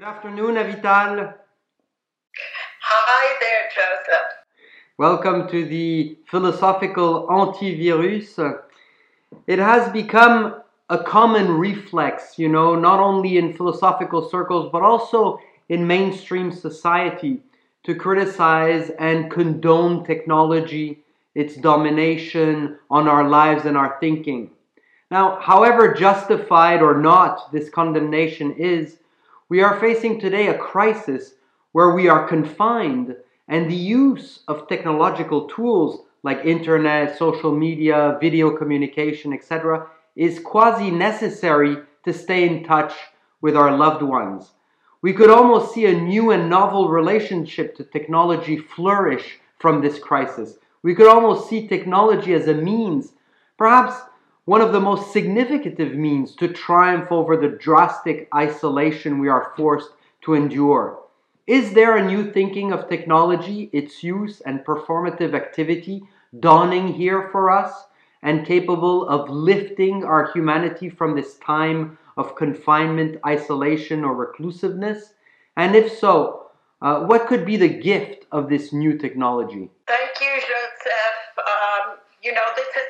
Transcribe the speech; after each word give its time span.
Good 0.00 0.08
afternoon, 0.08 0.54
Avital. 0.54 1.34
Hi 2.80 3.36
there, 3.38 3.68
Joseph. 3.68 4.28
Welcome 4.96 5.46
to 5.50 5.66
the 5.66 6.16
philosophical 6.26 7.26
antivirus. 7.28 8.60
It 9.46 9.58
has 9.58 9.92
become 9.92 10.62
a 10.88 11.04
common 11.04 11.52
reflex, 11.52 12.38
you 12.38 12.48
know, 12.48 12.74
not 12.76 12.98
only 12.98 13.36
in 13.36 13.52
philosophical 13.52 14.26
circles, 14.26 14.70
but 14.72 14.80
also 14.80 15.38
in 15.68 15.86
mainstream 15.86 16.50
society 16.50 17.42
to 17.82 17.94
criticize 17.94 18.90
and 18.98 19.30
condone 19.30 20.02
technology, 20.06 21.00
its 21.34 21.56
domination 21.56 22.78
on 22.90 23.06
our 23.06 23.28
lives 23.28 23.66
and 23.66 23.76
our 23.76 23.98
thinking. 24.00 24.50
Now, 25.10 25.38
however 25.40 25.92
justified 25.92 26.80
or 26.80 26.96
not 26.96 27.52
this 27.52 27.68
condemnation 27.68 28.54
is, 28.54 28.96
we 29.50 29.60
are 29.60 29.80
facing 29.80 30.20
today 30.20 30.46
a 30.46 30.56
crisis 30.56 31.34
where 31.72 31.90
we 31.90 32.08
are 32.08 32.26
confined 32.26 33.16
and 33.48 33.68
the 33.68 33.74
use 33.74 34.44
of 34.46 34.68
technological 34.68 35.48
tools 35.48 36.06
like 36.22 36.44
internet, 36.44 37.18
social 37.18 37.52
media, 37.52 38.16
video 38.20 38.56
communication, 38.56 39.32
etc., 39.32 39.88
is 40.14 40.38
quasi 40.38 40.90
necessary 40.90 41.76
to 42.04 42.12
stay 42.12 42.46
in 42.46 42.62
touch 42.62 42.92
with 43.40 43.56
our 43.56 43.76
loved 43.76 44.02
ones. 44.02 44.52
We 45.02 45.12
could 45.12 45.30
almost 45.30 45.74
see 45.74 45.86
a 45.86 46.00
new 46.00 46.30
and 46.30 46.48
novel 46.48 46.88
relationship 46.88 47.74
to 47.76 47.84
technology 47.84 48.56
flourish 48.56 49.40
from 49.58 49.80
this 49.80 49.98
crisis. 49.98 50.58
We 50.84 50.94
could 50.94 51.08
almost 51.08 51.48
see 51.48 51.66
technology 51.66 52.34
as 52.34 52.46
a 52.46 52.54
means, 52.54 53.14
perhaps 53.58 53.96
one 54.50 54.60
of 54.60 54.72
the 54.72 54.80
most 54.80 55.12
significant 55.12 55.78
means 55.94 56.34
to 56.34 56.48
triumph 56.48 57.12
over 57.12 57.36
the 57.36 57.56
drastic 57.66 58.28
isolation 58.34 59.20
we 59.20 59.28
are 59.28 59.52
forced 59.56 59.90
to 60.22 60.34
endure. 60.34 60.98
Is 61.46 61.72
there 61.72 61.96
a 61.96 62.04
new 62.04 62.32
thinking 62.32 62.72
of 62.72 62.88
technology, 62.88 63.70
its 63.72 64.02
use, 64.02 64.40
and 64.40 64.64
performative 64.64 65.34
activity 65.34 66.02
dawning 66.40 66.88
here 66.92 67.28
for 67.30 67.48
us 67.48 67.72
and 68.24 68.44
capable 68.44 69.08
of 69.08 69.30
lifting 69.30 70.02
our 70.02 70.32
humanity 70.32 70.88
from 70.88 71.14
this 71.14 71.36
time 71.38 71.96
of 72.16 72.34
confinement, 72.34 73.20
isolation, 73.24 74.02
or 74.02 74.16
reclusiveness? 74.16 75.14
And 75.56 75.76
if 75.76 75.96
so, 75.96 76.50
uh, 76.82 77.04
what 77.04 77.28
could 77.28 77.46
be 77.46 77.56
the 77.56 77.68
gift 77.68 78.26
of 78.32 78.48
this 78.48 78.72
new 78.72 78.98
technology? 78.98 79.70
Thank 79.86 80.20
you, 80.20 80.34
Joseph. 80.40 81.20
Um, 81.38 81.98
you 82.20 82.32
know, 82.34 82.48
this 82.56 82.66
has 82.74 82.89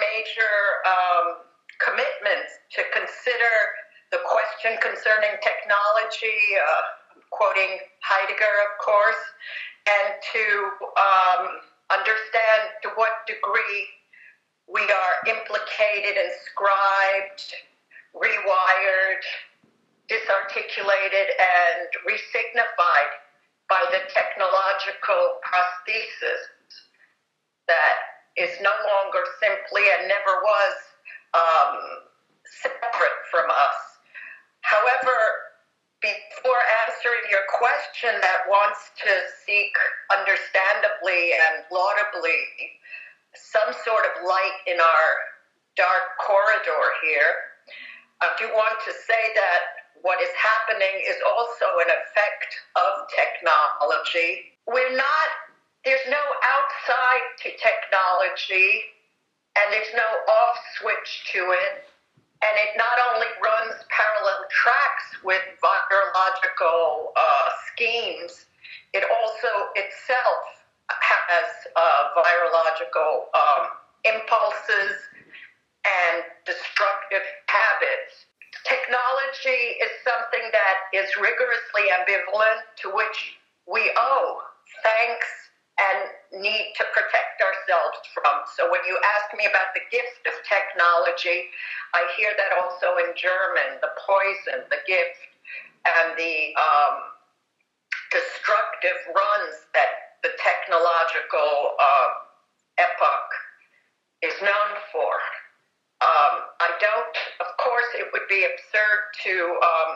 major 0.00 0.56
um, 0.88 1.26
commitments 1.78 2.50
to 2.76 2.82
consider 2.92 3.54
the 4.10 4.18
question 4.26 4.74
concerning 4.82 5.38
technology, 5.44 6.40
uh, 6.58 6.82
quoting 7.30 7.78
Heidegger, 8.02 8.56
of 8.66 8.72
course, 8.82 9.22
and 9.86 10.18
to 10.18 10.44
um, 10.98 11.42
understand 11.92 12.74
to 12.82 12.88
what 12.96 13.22
degree 13.28 13.86
we 14.66 14.82
are 14.82 15.14
implicated, 15.26 16.18
inscribed, 16.18 17.54
rewired, 18.14 19.22
disarticulated, 20.10 21.30
and 21.38 21.86
resignified 22.02 23.12
by 23.70 23.82
the 23.94 24.02
technological 24.10 25.38
prosthesis 25.46 26.42
that 27.70 28.09
is 28.36 28.50
no 28.62 28.70
longer 28.70 29.22
simply 29.42 29.82
and 29.98 30.06
never 30.06 30.34
was 30.42 30.74
um, 31.34 31.74
separate 32.62 33.20
from 33.30 33.50
us. 33.50 33.78
However, 34.62 35.16
before 36.00 36.62
answering 36.88 37.24
your 37.28 37.44
question 37.52 38.16
that 38.24 38.48
wants 38.48 38.90
to 39.04 39.10
seek 39.44 39.72
understandably 40.08 41.36
and 41.36 41.64
laudably 41.68 42.40
some 43.36 43.72
sort 43.84 44.04
of 44.08 44.24
light 44.24 44.58
in 44.66 44.80
our 44.80 45.08
dark 45.76 46.16
corridor 46.24 46.84
here, 47.04 47.32
I 48.20 48.32
do 48.40 48.48
want 48.52 48.80
to 48.84 48.92
say 48.92 49.22
that 49.36 49.62
what 50.00 50.20
is 50.24 50.32
happening 50.36 51.04
is 51.04 51.16
also 51.24 51.68
an 51.84 51.90
effect 51.92 52.50
of 52.76 53.08
technology. 53.12 54.56
We're 54.64 54.96
not 54.96 55.28
there's 55.84 56.06
no 56.08 56.20
outside 56.20 57.24
to 57.40 57.48
technology 57.56 58.84
and 59.56 59.72
there's 59.72 59.92
no 59.96 60.04
off 60.04 60.56
switch 60.78 61.24
to 61.32 61.52
it. 61.56 61.84
And 62.40 62.54
it 62.56 62.76
not 62.76 62.96
only 63.12 63.28
runs 63.40 63.76
parallel 63.92 64.48
tracks 64.48 65.08
with 65.24 65.42
virological 65.60 67.12
uh, 67.16 67.48
schemes, 67.68 68.46
it 68.92 69.04
also 69.04 69.52
itself 69.76 70.42
has 70.88 71.48
uh, 71.76 72.02
virological 72.16 73.28
um, 73.36 73.76
impulses 74.04 74.96
and 75.84 76.24
destructive 76.44 77.24
habits. 77.48 78.24
Technology 78.64 79.80
is 79.80 79.92
something 80.04 80.44
that 80.52 80.92
is 80.92 81.08
rigorously 81.16 81.92
ambivalent, 81.92 82.64
to 82.82 82.88
which 82.92 83.36
we 83.68 83.92
owe 83.96 84.40
thanks 84.82 85.49
and 85.80 86.42
need 86.44 86.72
to 86.76 86.84
protect 86.92 87.40
ourselves 87.40 87.98
from. 88.12 88.44
So 88.56 88.68
when 88.70 88.84
you 88.84 88.98
ask 89.16 89.32
me 89.36 89.48
about 89.48 89.72
the 89.72 89.84
gift 89.88 90.22
of 90.28 90.34
technology, 90.44 91.48
I 91.96 92.04
hear 92.16 92.32
that 92.36 92.52
also 92.60 93.00
in 93.00 93.16
German 93.16 93.80
the 93.80 93.92
poison, 93.96 94.68
the 94.68 94.82
gift, 94.84 95.20
and 95.88 96.12
the 96.20 96.52
um, 96.60 96.94
destructive 98.12 98.98
runs 99.16 99.66
that 99.72 100.20
the 100.22 100.36
technological 100.36 101.74
uh, 101.80 102.08
epoch 102.78 103.30
is 104.22 104.36
known 104.44 104.72
for. 104.92 105.12
Um, 106.00 106.48
I 106.60 106.70
don't, 106.80 107.16
of 107.40 107.50
course, 107.60 107.90
it 107.96 108.08
would 108.12 108.28
be 108.28 108.44
absurd 108.44 109.00
to 109.24 109.34
um, 109.60 109.90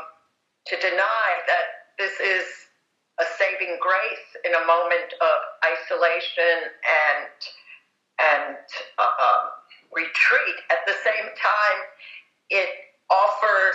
to 0.68 0.76
deny 0.80 1.28
that 1.48 1.92
this 1.98 2.20
is 2.20 2.44
a 3.20 3.24
saving 3.38 3.78
grace 3.80 4.28
in 4.44 4.54
a 4.54 4.66
moment 4.66 5.14
of 5.20 5.38
isolation 5.62 6.70
and 6.70 7.30
and 8.18 8.56
uh, 8.98 9.42
retreat. 9.92 10.56
At 10.70 10.86
the 10.86 10.94
same 11.04 11.30
time, 11.34 11.78
it 12.50 12.68
offers 13.10 13.74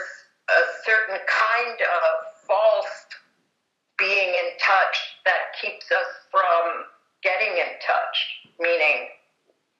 a 0.49 0.61
certain 0.85 1.19
kind 1.27 1.77
of 1.79 2.07
false 2.47 3.05
being 3.97 4.29
in 4.29 4.49
touch 4.59 4.97
that 5.25 5.51
keeps 5.61 5.91
us 5.91 6.07
from 6.31 6.85
getting 7.21 7.51
in 7.51 7.75
touch, 7.85 8.17
meaning 8.59 9.09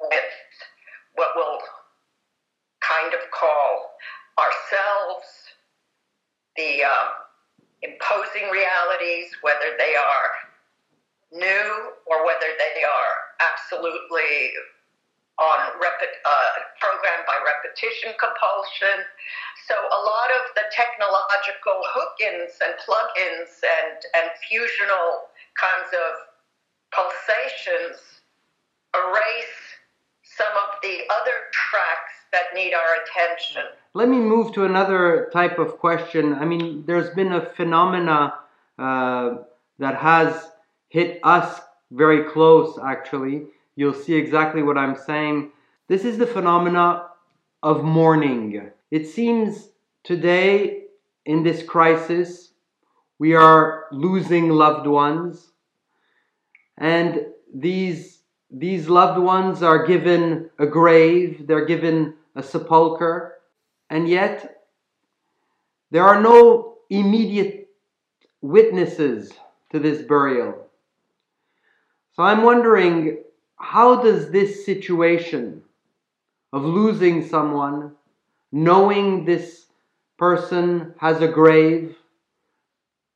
with 0.02 0.32
what 1.16 1.30
we'll 1.36 1.60
kind 2.82 3.14
of 3.14 3.20
call 3.32 3.96
ourselves, 4.38 5.28
the 6.56 6.84
um, 6.84 7.10
imposing 7.82 8.50
realities, 8.52 9.32
whether 9.42 9.76
they 9.78 9.96
are 9.96 10.30
new 11.32 11.94
or 12.08 12.26
whether 12.26 12.52
they 12.76 12.86
are 12.86 13.14
absolutely 13.40 14.54
on 15.40 15.60
repet- 15.80 16.20
uh, 16.28 16.52
programmed 16.84 17.24
by 17.26 17.38
repetition 17.40 18.12
compulsion. 18.20 19.08
So 19.68 19.76
a 19.76 20.02
lot 20.04 20.30
of 20.36 20.52
the 20.56 20.68
technological 20.76 21.80
hook-ins 21.96 22.60
and 22.60 22.76
plug-ins 22.84 23.64
and, 23.64 23.98
and 24.20 24.28
fusional 24.44 25.32
kinds 25.56 25.96
of 25.96 26.12
pulsations 26.92 28.22
erase 28.96 29.80
some 30.24 30.54
of 30.68 30.82
the 30.82 31.08
other 31.22 31.38
tracks 31.52 32.14
that 32.32 32.54
need 32.54 32.74
our 32.74 33.02
attention. 33.04 33.64
Let 33.94 34.10
me 34.10 34.18
move 34.18 34.54
to 34.54 34.66
another 34.66 35.30
type 35.34 35.58
of 35.58 35.78
question. 35.78 36.34
I 36.34 36.46
mean, 36.46 36.84
there's 36.86 37.10
been 37.12 37.34
a 37.34 37.46
phenomena 37.46 38.36
uh, 38.78 39.38
that 39.80 39.96
has 39.96 40.52
hit 40.90 41.20
us 41.24 41.62
very 41.92 42.30
close, 42.30 42.78
actually. 42.84 43.46
You'll 43.76 43.94
see 43.94 44.16
exactly 44.16 44.62
what 44.64 44.78
I'm 44.78 44.96
saying. 44.96 45.52
This 45.88 46.06
is 46.06 46.18
the 46.18 46.28
phenomena 46.28 47.08
of 47.64 47.84
mourning. 47.84 48.72
It 48.92 49.08
seems 49.08 49.70
today, 50.04 50.84
in 51.26 51.44
this 51.44 51.64
crisis, 51.64 52.52
we 53.20 53.36
are 53.36 53.86
losing 53.92 54.50
loved 54.50 54.88
ones, 54.88 55.52
and 56.78 57.26
these 57.54 58.20
these 58.52 58.90
loved 58.90 59.20
ones 59.20 59.62
are 59.62 59.86
given 59.86 60.50
a 60.58 60.66
grave, 60.66 61.46
they're 61.46 61.66
given 61.66 62.16
a 62.36 62.42
sepulcher, 62.42 63.34
and 63.92 64.10
yet 64.10 64.64
there 65.92 66.04
are 66.04 66.20
no 66.20 66.78
immediate 66.90 67.70
witnesses 68.42 69.32
to 69.72 69.80
this 69.80 70.02
burial. 70.02 70.69
So 72.14 72.24
I'm 72.24 72.44
wondering 72.44 73.24
how 73.58 74.02
does 74.02 74.32
this 74.32 74.66
situation 74.66 75.62
of 76.52 76.64
losing 76.64 77.28
someone, 77.28 77.92
knowing 78.52 79.26
this 79.26 79.66
person 80.18 80.94
has 80.98 81.22
a 81.22 81.28
grave, 81.28 81.96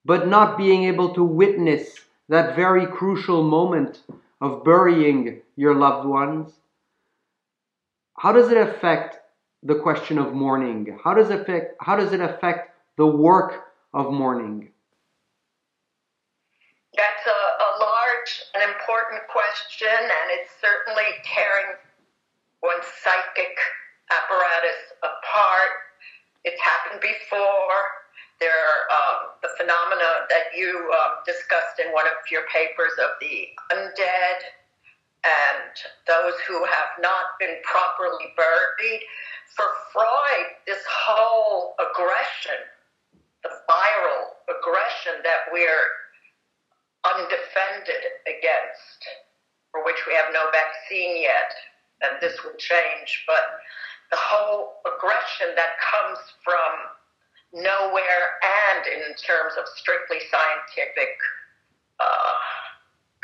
but 0.05 0.27
not 0.27 0.57
being 0.57 0.83
able 0.83 1.13
to 1.15 1.23
witness 1.23 1.99
that 2.29 2.55
very 2.55 2.85
crucial 2.87 3.43
moment 3.43 4.03
of 4.41 4.63
burying 4.63 5.41
your 5.55 5.75
loved 5.75 6.07
ones. 6.07 6.51
How 8.17 8.31
does 8.31 8.49
it 8.51 8.57
affect 8.57 9.17
the 9.63 9.75
question 9.75 10.17
of 10.17 10.33
mourning? 10.33 10.97
How 11.03 11.13
does 11.13 11.29
it 11.29 11.41
affect, 11.41 11.75
how 11.79 11.95
does 11.95 12.13
it 12.13 12.21
affect 12.21 12.75
the 12.97 13.07
work 13.07 13.65
of 13.93 14.11
mourning? 14.11 14.69
That's 16.95 17.25
important 18.83 19.23
question, 19.31 19.95
and 19.95 20.27
it's 20.35 20.51
certainly 20.59 21.07
tearing 21.23 21.79
one's 22.59 22.83
psychic 22.99 23.55
apparatus 24.11 24.91
apart. 24.99 25.95
It's 26.43 26.59
happened 26.59 26.99
before. 26.99 27.79
There 28.43 28.51
are 28.51 28.81
um, 28.91 29.39
the 29.39 29.55
phenomena 29.55 30.27
that 30.27 30.51
you 30.51 30.91
um, 30.99 31.23
discussed 31.23 31.79
in 31.79 31.95
one 31.95 32.03
of 32.11 32.19
your 32.27 32.43
papers 32.51 32.91
of 32.99 33.15
the 33.23 33.47
undead 33.71 34.39
and 35.23 35.71
those 36.03 36.35
who 36.43 36.59
have 36.67 36.91
not 36.99 37.39
been 37.39 37.55
properly 37.63 38.35
buried. 38.35 38.99
For 39.55 39.63
Freud, 39.95 40.59
this 40.67 40.83
whole 40.83 41.79
aggression, 41.79 42.59
the 43.47 43.63
viral 43.63 44.43
aggression 44.51 45.23
that 45.23 45.47
we're 45.55 46.02
undefended 47.03 48.03
against, 48.25 48.99
for 49.71 49.83
which 49.83 49.99
we 50.07 50.13
have 50.13 50.31
no 50.33 50.47
vaccine 50.51 51.21
yet, 51.21 51.51
and 52.01 52.19
this 52.21 52.35
will 52.43 52.55
change, 52.57 53.23
but 53.27 53.59
the 54.11 54.19
whole 54.19 54.83
aggression 54.85 55.55
that 55.55 55.79
comes 55.79 56.19
from 56.43 57.63
nowhere 57.63 58.37
and 58.41 58.85
in 58.87 59.13
terms 59.15 59.53
of 59.57 59.65
strictly 59.77 60.19
scientific 60.29 61.17
uh, 61.99 62.35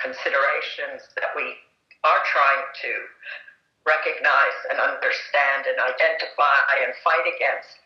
considerations 0.01 1.09
that 1.17 1.33
we 1.35 1.57
are 2.03 2.21
trying 2.25 2.63
to 2.81 2.91
recognize 3.85 4.57
and 4.69 4.79
understand 4.79 5.65
and 5.67 5.77
identify 5.81 6.57
and 6.85 6.93
fight 7.03 7.25
against. 7.25 7.81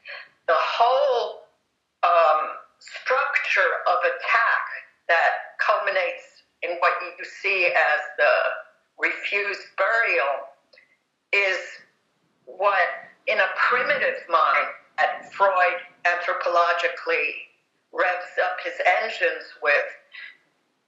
The 0.48 0.60
whole 0.60 1.48
um, 2.04 2.60
structure 2.80 3.72
of 3.88 3.98
attack 4.04 4.82
that 5.08 5.58
culminates 5.60 6.44
in 6.62 6.78
what 6.80 6.94
you 7.02 7.26
see 7.26 7.68
as 7.68 8.02
the 8.18 8.34
refused 9.00 9.68
burial 9.78 10.48
is 11.34 11.60
what, 12.46 12.88
in 13.28 13.40
a 13.40 13.50
primitive 13.70 14.22
mind, 14.30 14.68
at 15.00 15.34
Freud 15.34 15.82
anthropologically 16.06 17.50
revs 17.92 18.34
up 18.42 18.58
his 18.64 18.74
engines 19.02 19.46
with 19.62 19.90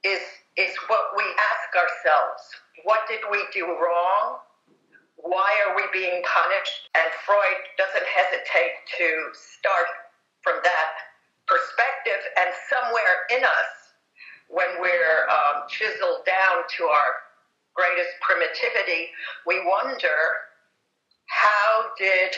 is 0.04 0.22
is 0.56 0.72
what 0.88 1.12
we 1.16 1.24
ask 1.24 1.68
ourselves. 1.76 2.42
What 2.84 3.04
did 3.08 3.20
we 3.30 3.44
do 3.52 3.66
wrong? 3.66 4.40
Why 5.20 5.50
are 5.66 5.76
we 5.76 5.84
being 5.92 6.22
punished? 6.24 6.88
And 6.96 7.08
freud 7.26 7.60
doesn't 7.76 8.06
hesitate 8.06 8.74
to 8.96 9.08
start 9.34 9.90
from 10.40 10.60
that 10.62 10.90
perspective. 11.44 12.20
And 12.40 12.48
somewhere 12.72 13.16
in 13.34 13.42
us 13.44 13.75
when 14.48 14.68
we're 14.80 15.26
um, 15.28 15.68
chiseled 15.68 16.24
down 16.26 16.62
to 16.78 16.84
our 16.84 17.10
greatest 17.74 18.10
primitivity 18.20 19.08
we 19.46 19.60
wonder 19.66 20.16
how 21.26 21.90
did 21.98 22.32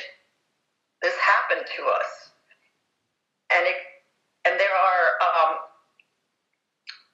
this 1.03 1.15
happen 1.19 1.59
to 1.59 1.83
us 1.87 2.29
and 3.51 3.65
it, 3.67 3.77
and 4.45 4.61
there 4.61 4.77
are 4.77 5.07
um, 5.25 5.53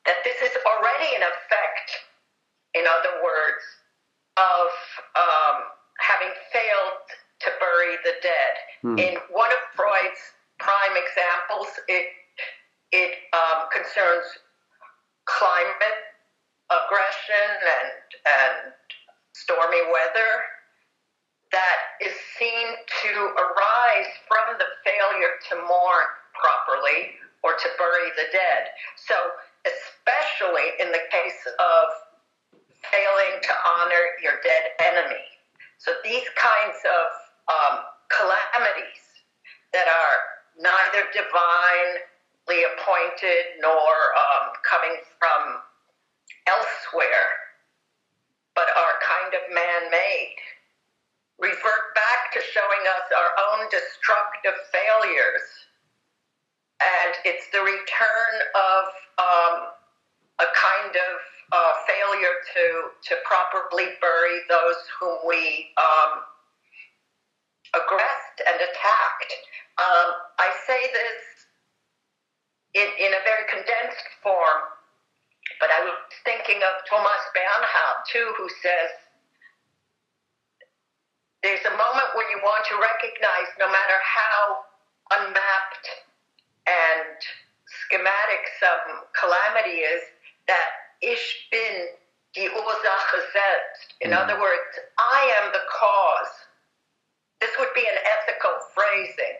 that 0.07 0.21
this 0.25 0.37
is 0.43 0.53
already 0.67 1.17
an 1.17 1.23
effect, 1.23 1.89
in 2.75 2.85
other 2.85 3.23
words, 3.23 3.65
of 4.37 4.69
um, 5.17 5.57
having 6.03 6.35
failed 6.53 7.07
to 7.41 7.49
bury 7.61 7.97
the 8.05 8.15
dead. 8.21 8.55
Hmm. 8.83 8.99
In 8.99 9.15
one 9.31 9.51
of 9.51 9.63
Freud's 9.75 10.21
prime 10.59 10.95
examples, 10.95 11.69
it 11.89 12.07
it 12.93 13.13
um, 13.33 13.67
concerns 13.73 14.27
climate 15.27 16.01
aggression 16.71 17.49
and 17.63 17.91
and 18.27 18.57
stormy 19.45 19.85
weather 19.93 20.33
that 21.53 21.79
is 22.01 22.13
seen 22.41 22.67
to 23.05 23.13
arise 23.37 24.11
from 24.27 24.59
the 24.59 24.67
failure 24.83 25.37
to 25.49 25.55
mourn 25.69 26.09
properly 26.35 27.15
or 27.45 27.55
to 27.55 27.69
bury 27.79 28.11
the 28.17 28.27
dead. 28.33 28.73
So, 28.97 29.15
especially 29.63 30.75
in 30.81 30.91
the 30.91 31.05
case 31.13 31.45
of 31.47 31.85
failing 32.91 33.39
to 33.41 33.53
honor 33.77 34.05
your 34.25 34.41
dead 34.43 34.75
enemy. 34.81 35.25
So, 35.79 35.93
these 36.03 36.27
kinds 36.35 36.81
of 36.83 37.07
um, 37.47 37.75
calamities 38.11 39.05
that 39.73 39.87
are 39.87 40.19
neither 40.59 41.07
divinely 41.13 42.61
appointed 42.75 43.61
nor 43.61 43.91
um, 44.17 44.55
coming 44.67 44.97
from 45.19 45.61
elsewhere, 46.47 47.31
but 48.55 48.69
are 48.71 48.95
kind 49.03 49.34
of 49.34 49.34
man 49.53 49.91
made, 49.91 50.39
revert 51.39 51.87
back 51.95 52.33
to 52.33 52.41
showing 52.41 52.85
us 52.97 53.07
our 53.13 53.33
own 53.51 53.69
destructive 53.71 54.57
failures 54.73 55.65
and 56.83 57.15
it's 57.25 57.47
the 57.53 57.63
return 57.63 58.35
of 58.55 58.83
um, 59.17 59.55
a 60.43 60.49
kind 60.53 60.93
of 60.93 61.15
uh, 61.53 61.73
failure 61.87 62.37
to 62.57 62.65
to 63.07 63.13
properly 63.25 63.95
bury 64.01 64.37
those 64.49 64.81
whom 64.99 65.17
we 65.29 65.71
um, 65.79 66.25
aggressed 67.77 68.39
and 68.49 68.57
attacked. 68.59 69.33
Um, 69.79 70.09
I 70.41 70.49
say 70.67 70.81
this 70.93 71.23
in, 72.75 72.89
in 72.99 73.13
a 73.15 73.23
very 73.23 73.47
condensed 73.49 74.09
form, 74.23 74.61
but 75.61 75.71
I 75.71 75.85
was 75.85 75.95
thinking 76.25 76.59
of 76.59 76.75
Thomas 76.91 77.23
Bernhard 77.35 77.99
too, 78.11 78.35
who 78.37 78.49
says 78.63 78.91
there's 81.45 81.65
a 81.69 81.77
moment 81.77 82.09
where 82.17 82.25
you 82.33 82.41
want 82.41 82.65
to 82.73 82.75
recognize 82.81 83.53
no 83.61 83.69
matter 83.69 83.99
how 84.01 84.65
unmapped 85.13 85.87
and 86.65 87.21
schematic 87.69 88.49
some 88.57 89.05
calamity 89.13 89.85
is 89.85 90.01
that 90.49 90.97
ich 91.05 91.21
bin 91.53 91.93
die 92.33 92.49
Ursache 92.49 93.21
selbst. 93.29 93.93
In 94.01 94.11
mm. 94.11 94.17
other 94.17 94.41
words, 94.41 94.73
I 94.97 95.21
am 95.45 95.53
the 95.53 95.61
cause. 95.69 96.35
This 97.45 97.53
would 97.61 97.75
be 97.77 97.85
an 97.85 98.01
ethical 98.17 98.57
phrasing. 98.73 99.37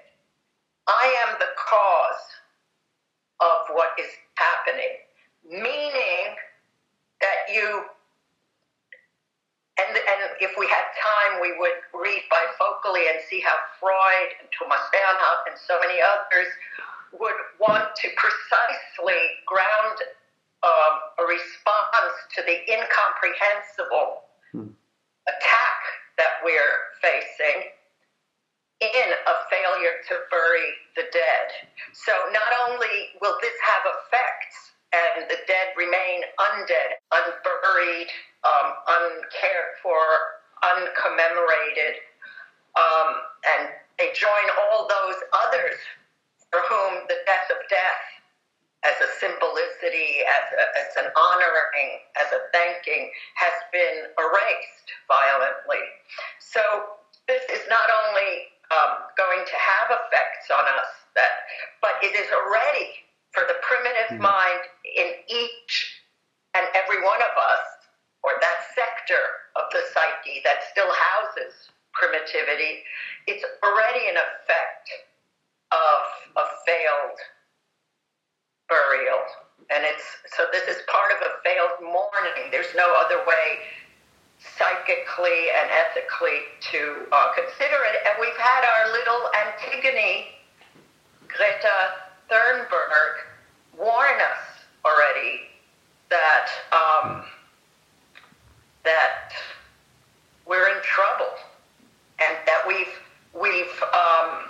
I 0.87 1.09
am 1.25 1.41
the 1.41 1.49
cause 1.57 2.27
of 3.41 3.75
what 3.75 3.97
is 3.99 4.13
happening, 4.37 5.01
meaning 5.49 6.37
that 7.25 7.49
you 7.49 7.89
and, 9.75 9.91
and 9.91 10.21
if 10.39 10.55
we 10.55 10.67
had 10.71 10.87
time, 10.95 11.43
we 11.43 11.59
would 11.59 11.83
read 11.91 12.23
bifocally 12.31 13.11
and 13.11 13.19
see 13.27 13.43
how 13.43 13.54
Freud 13.81 14.31
and 14.41 14.49
Thomas 14.53 14.83
Bernhard 14.93 15.41
and 15.51 15.59
so 15.59 15.79
many 15.81 16.01
others 16.01 16.51
would 17.19 17.39
want 17.61 17.95
to 17.95 18.07
precisely 18.17 19.21
ground 19.47 19.99
um, 20.65 20.95
a 21.21 21.25
response 21.29 22.17
to 22.35 22.41
the 22.43 22.59
incomprehensible 22.67 24.25
hmm. 24.51 24.73
attack 25.29 25.81
that 26.17 26.41
we're 26.43 26.95
facing 27.03 27.69
in 28.81 29.09
a 29.13 29.35
failure 29.49 29.97
to 30.09 30.15
bury 30.31 30.69
the 30.97 31.07
dead. 31.13 31.47
So 31.93 32.13
not 32.33 32.51
only 32.67 33.15
will 33.21 33.37
this 33.41 33.55
have 33.63 33.85
effects 33.87 34.75
and 34.93 35.31
the 35.31 35.39
dead 35.47 35.75
remain 35.77 36.23
undead, 36.39 36.99
unburied, 37.13 38.11
um, 38.45 38.69
uncared 38.89 39.79
for, 39.83 40.01
uncommemorated, 40.63 42.01
um, 42.77 43.09
and 43.55 43.71
they 43.99 44.11
join 44.15 44.47
all 44.59 44.87
those 44.87 45.19
others 45.47 45.79
for 46.51 46.63
whom 46.71 47.07
the 47.07 47.19
death 47.27 47.51
of 47.51 47.59
death 47.71 48.05
as 48.85 48.95
a 49.01 49.09
symbolicity, 49.17 50.23
as, 50.29 50.47
a, 50.53 50.65
as 50.77 50.91
an 51.01 51.09
honoring, 51.17 51.91
as 52.21 52.29
a 52.37 52.41
thanking, 52.53 53.11
has 53.35 53.57
been 53.73 54.13
erased 54.21 54.89
violently. 55.09 55.81
So 56.39 56.61
this 57.27 57.43
is 57.49 57.65
not 57.73 57.89
only 58.05 58.53
um, 58.69 59.09
going 59.17 59.41
to 59.41 59.57
have 59.57 59.89
effects 59.89 60.53
on 60.53 60.65
us, 60.77 60.93
that, 61.17 61.49
but 61.81 61.97
it 62.05 62.13
is 62.13 62.29
already 62.29 62.93
for 63.33 63.49
the 63.49 63.57
primitive 63.65 64.21
mm-hmm. 64.21 64.29
mind 64.29 64.63
in 64.85 65.17
each 65.33 65.73
and 66.55 66.69
every 66.77 67.01
one 67.03 67.19
of 67.25 67.35
us, 67.35 67.67
or 68.23 68.37
that 68.39 68.59
sector 68.77 69.49
of 69.57 69.65
the 69.73 69.83
psyche 69.91 70.45
that 70.45 70.63
still 70.71 70.93
houses 70.93 71.73
primitivity, 71.95 72.85
it's 73.27 73.45
already 73.63 74.11
an 74.11 74.19
effect 74.19 74.87
of 75.73 76.01
a 76.37 76.47
failed 76.67 77.19
burial. 78.69 79.23
And 79.71 79.85
it's 79.85 80.05
so 80.37 80.45
this 80.53 80.69
is 80.69 80.83
part 80.91 81.11
of 81.17 81.19
a 81.25 81.33
failed 81.43 81.81
mourning. 81.81 82.51
There's 82.51 82.75
no 82.77 82.93
other 82.99 83.19
way 83.27 83.65
psychically 84.39 85.49
and 85.57 85.71
ethically 85.73 86.45
to 86.73 87.07
uh, 87.13 87.33
consider 87.33 87.81
it. 87.89 87.97
And 88.05 88.15
we've 88.21 88.37
had 88.37 88.63
our 88.67 88.93
little 88.93 89.23
Antigone, 89.33 90.37
Greta 91.29 92.05
Thunberg, 92.31 93.15
warn 93.79 94.21
us 94.21 94.45
already 94.85 95.49
that 96.11 96.49
um, 96.73 97.25
that 98.85 99.33
we're 100.47 100.69
in 100.69 100.83
trouble 100.83 101.33
and 102.25 102.37
that 102.47 102.63
we've 102.67 102.95
we've 103.35 103.77
um, 103.93 104.49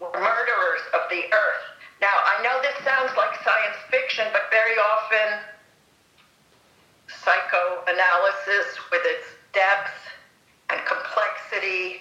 we're 0.00 0.20
murderers 0.20 0.84
of 0.94 1.08
the 1.10 1.26
earth. 1.32 1.64
Now 2.00 2.14
I 2.14 2.42
know 2.42 2.60
this 2.62 2.76
sounds 2.84 3.12
like 3.16 3.34
science 3.42 3.78
fiction, 3.90 4.26
but 4.32 4.50
very 4.50 4.76
often 4.96 5.44
psychoanalysis, 7.08 8.78
with 8.92 9.02
its 9.04 9.26
depth 9.52 9.96
and 10.70 10.80
complexity 10.84 12.00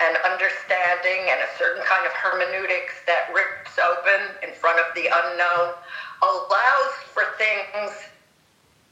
and 0.00 0.16
understanding 0.22 1.26
and 1.30 1.40
a 1.42 1.50
certain 1.58 1.82
kind 1.86 2.06
of 2.06 2.12
hermeneutics 2.12 3.02
that 3.06 3.30
rips 3.34 3.78
open 3.78 4.34
in 4.46 4.54
front 4.54 4.78
of 4.78 4.94
the 4.94 5.06
unknown, 5.06 5.74
allows 6.22 6.94
for 7.10 7.24
things 7.38 7.90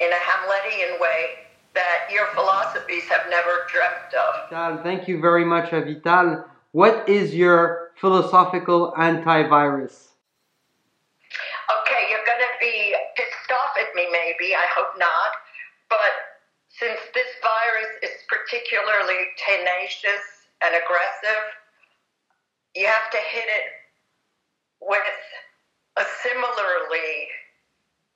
in 0.01 0.11
a 0.11 0.19
Hamletian 0.19 0.99
way 1.01 1.46
that 1.77 2.11
your 2.11 2.27
philosophies 2.35 3.05
have 3.05 3.29
never 3.31 3.69
dreamt 3.71 4.11
of. 4.17 4.51
Vital, 4.51 4.83
thank 4.83 5.07
you 5.07 5.21
very 5.21 5.45
much, 5.45 5.71
Avital. 5.71 6.45
What 6.73 7.09
is 7.09 7.35
your 7.35 7.93
philosophical 8.01 8.93
antivirus? 8.99 10.09
Okay, 11.69 12.03
you're 12.11 12.27
going 12.27 12.43
to 12.43 12.57
be 12.61 12.97
pissed 13.17 13.53
off 13.53 13.77
at 13.79 13.95
me, 13.95 14.09
maybe. 14.11 14.55
I 14.57 14.67
hope 14.75 14.99
not. 14.99 15.33
But 15.89 16.13
since 16.69 17.01
this 17.15 17.29
virus 17.41 17.93
is 18.03 18.25
particularly 18.29 19.21
tenacious 19.39 20.49
and 20.65 20.75
aggressive, 20.75 21.45
you 22.75 22.87
have 22.87 23.11
to 23.11 23.19
hit 23.19 23.45
it 23.49 23.69
with 24.81 25.19
a 25.97 26.05
similarly 26.23 27.29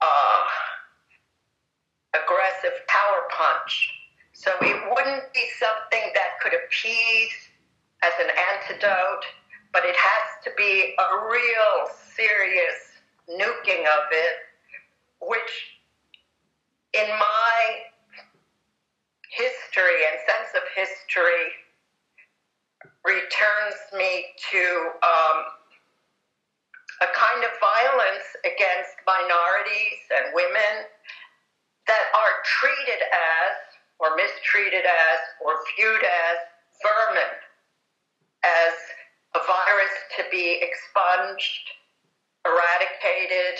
uh, 0.03 0.45
aggressive 2.13 2.77
punch. 3.61 3.91
So 4.33 4.51
it 4.63 4.77
wouldn't 4.91 5.33
be 5.35 5.45
something 5.59 6.13
that 6.15 6.41
could 6.43 6.53
appease 6.55 7.33
as 8.03 8.13
an 8.21 8.31
antidote, 8.55 9.25
but 9.73 9.83
it 9.85 9.97
has 9.97 10.45
to 10.45 10.51
be 10.57 10.95
a 10.99 11.29
real 11.29 11.95
serious 12.15 12.79
nuking 13.29 13.83
of 13.83 14.05
it, 14.11 14.37
which 15.21 15.77
in 16.95 17.09
my 17.09 17.57
history 19.31 20.01
and 20.11 20.19
sense 20.27 20.51
of 20.57 20.63
history 20.75 21.53
returns 23.05 23.79
me 23.97 24.27
to 24.51 24.91
um, 25.05 25.45
a 27.01 27.09
kind 27.17 27.45
of 27.45 27.51
violence 27.61 28.29
against 28.45 28.93
minorities 29.07 30.01
and 30.17 30.35
women 30.35 30.85
that 31.91 32.07
are 32.15 32.35
treated 32.47 33.03
as, 33.03 33.55
or 33.99 34.15
mistreated 34.15 34.87
as, 34.87 35.19
or 35.43 35.59
viewed 35.75 36.07
as 36.07 36.39
vermin, 36.79 37.35
as 38.47 38.75
a 39.35 39.43
virus 39.43 39.95
to 40.15 40.23
be 40.31 40.63
expunged, 40.63 41.67
eradicated, 42.47 43.59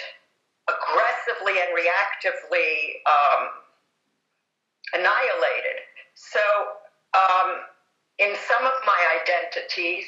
aggressively 0.71 1.59
and 1.59 1.75
reactively 1.75 3.03
um, 3.11 3.43
annihilated. 4.95 5.83
So, 6.15 6.43
um, 7.19 7.67
in 8.23 8.37
some 8.47 8.63
of 8.63 8.77
my 8.87 9.01
identities, 9.19 10.07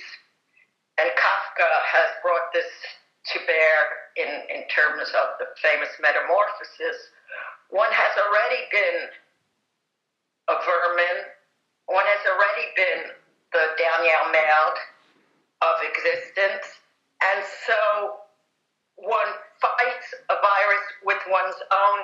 and 1.00 1.10
Kafka 1.18 1.70
has 1.90 2.10
brought 2.22 2.52
this 2.54 2.70
to 3.32 3.38
bear 3.46 3.78
in, 4.14 4.30
in 4.52 4.62
terms 4.68 5.08
of 5.10 5.40
the 5.40 5.48
famous 5.58 5.90
metamorphosis, 5.98 6.98
one 7.72 7.88
has 7.88 8.12
already 8.20 8.68
been 8.68 8.98
a 10.52 10.56
vermin, 10.60 11.16
one 11.88 12.04
has 12.04 12.22
already 12.28 12.68
been 12.76 13.02
the 13.56 13.64
Danielle 13.80 14.28
Merde 14.28 14.80
of 15.64 15.76
existence, 15.88 16.68
and 17.24 17.40
so 17.64 18.20
one 18.96 19.32
fights 19.56 20.08
a 20.28 20.36
virus 20.36 20.86
with 21.04 21.22
one's 21.32 21.56
own 21.72 21.98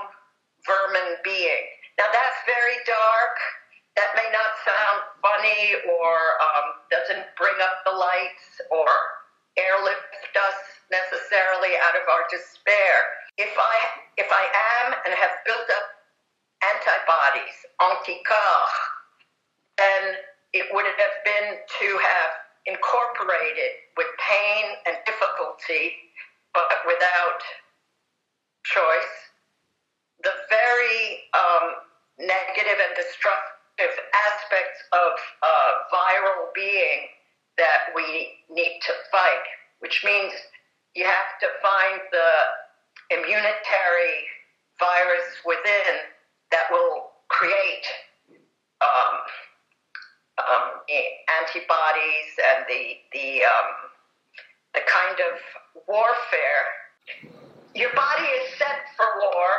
vermin 0.65 1.21
being. 1.23 1.65
Now 2.01 2.09
that's 2.17 2.41
very 2.49 2.81
dark. 2.89 3.37
That 4.01 4.15
may 4.15 4.31
not 4.31 4.51
sound 4.63 4.99
funny 5.21 5.75
or 5.91 6.15
um, 6.39 6.67
doesn't 6.89 7.27
bring 7.37 7.59
up 7.61 7.83
the 7.85 7.93
lights 7.93 8.63
or 8.71 8.89
airlift 9.59 10.33
us 10.39 10.59
necessarily 10.89 11.75
out 11.83 11.99
of 11.99 12.07
our 12.07 12.25
despair. 12.31 12.95
If 13.37 13.53
I 13.59 13.77
if 14.17 14.31
I 14.31 14.45
and 15.09 15.17
have 15.17 15.41
built 15.49 15.65
up 15.65 15.89
antibodies, 16.61 17.57
anticorps, 17.81 18.77
then 19.81 20.21
it 20.53 20.69
would 20.77 20.85
have 20.85 21.17
been 21.25 21.57
to 21.65 21.89
have 21.97 22.31
incorporated 22.69 23.89
with 23.97 24.07
pain 24.21 24.77
and 24.85 25.01
difficulty, 25.09 25.97
but 26.53 26.69
without 26.85 27.41
choice, 28.69 29.17
the 30.21 30.35
very 30.53 31.25
um, 31.33 31.89
negative 32.21 32.77
and 32.77 32.93
destructive 32.93 33.95
aspects 34.29 34.81
of 34.93 35.13
uh, 35.41 35.71
viral 35.89 36.53
being 36.55 37.09
that 37.57 37.95
we 37.97 38.45
need 38.53 38.81
to 38.85 38.93
fight, 39.11 39.47
which 39.81 40.03
means 40.05 40.33
you 40.95 41.05
have 41.05 41.33
to 41.41 41.49
find 41.63 42.01
the 42.13 42.31
immunitary 43.17 44.29
virus 44.79 45.29
within 45.45 46.13
that 46.51 46.67
will 46.71 47.11
create 47.29 47.87
um, 48.81 49.15
um, 50.39 50.67
antibodies 51.43 52.31
and 52.39 52.65
the 52.69 52.97
the 53.13 53.45
um, 53.45 53.71
the 54.75 54.81
kind 54.87 55.19
of 55.19 55.35
warfare. 55.89 56.65
Your 57.75 57.93
body 57.95 58.25
is 58.25 58.59
set 58.59 58.87
for 58.97 59.07
war. 59.19 59.51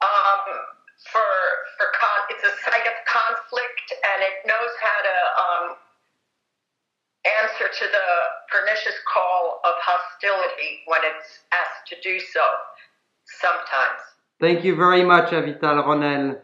Um, 0.00 0.44
for 1.12 1.30
for 1.78 1.86
con- 1.94 2.26
it's 2.30 2.42
a 2.42 2.54
site 2.66 2.86
of 2.86 2.96
conflict, 3.06 3.86
and 3.92 4.18
it 4.22 4.36
knows 4.46 4.74
how 4.82 4.98
to 5.02 5.16
um, 5.38 5.66
answer 7.42 7.68
to 7.70 7.84
the 7.86 8.08
pernicious 8.50 8.98
of 9.64 9.74
hostility 9.80 10.80
when 10.86 11.00
it's 11.04 11.40
asked 11.52 11.88
to 11.88 11.96
do 12.02 12.18
so 12.20 12.44
sometimes. 13.40 14.00
Thank 14.40 14.64
you 14.64 14.76
very 14.76 15.04
much, 15.04 15.30
Avital 15.30 15.84
Ronell. 15.84 16.38